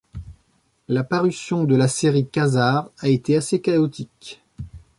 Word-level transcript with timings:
La 0.87 1.03
parution 1.03 1.63
de 1.63 1.75
la 1.75 1.87
série 1.87 2.27
Quasar 2.27 2.89
a 2.97 3.07
été 3.07 3.35
assez 3.37 3.61
chaotique. 3.61 4.41